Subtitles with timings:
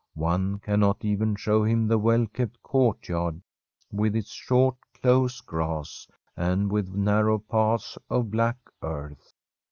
[0.15, 3.39] One cannot even show him the well kept courtyard,
[3.91, 9.35] with its short, close grass, and with narrow paths of black earth.